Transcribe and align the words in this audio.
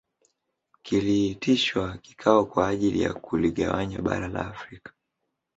Kiliitishwa 0.81 1.97
kikao 1.97 2.45
kwa 2.45 2.67
ajili 2.67 3.01
ya 3.01 3.13
kuligawanya 3.13 4.01
bara 4.01 4.27
la 4.27 4.47
Afrika 4.47 4.93